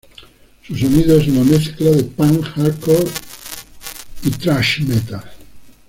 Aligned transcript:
Su 0.63 0.75
sonido 0.75 1.19
es 1.19 1.27
una 1.27 1.43
mezcla 1.43 1.91
de 1.91 2.03
punk, 2.03 2.43
hardcore 2.43 3.05
y 4.23 4.31
thrash 4.31 4.81
metal. 4.81 5.29